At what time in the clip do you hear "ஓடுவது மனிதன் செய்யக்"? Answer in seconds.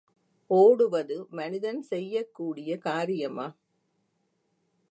0.49-2.33